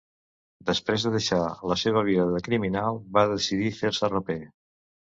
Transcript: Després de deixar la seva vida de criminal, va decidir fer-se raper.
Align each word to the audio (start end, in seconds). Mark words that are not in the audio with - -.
Després 0.69 1.05
de 1.07 1.11
deixar 1.17 1.41
la 1.73 1.77
seva 1.83 2.03
vida 2.09 2.27
de 2.33 2.43
criminal, 2.49 3.01
va 3.21 3.29
decidir 3.37 3.73
fer-se 3.85 4.15
raper. 4.19 4.43